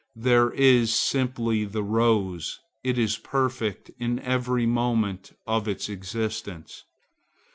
[0.15, 6.85] There is simply the rose; it is perfect in every moment of its existence.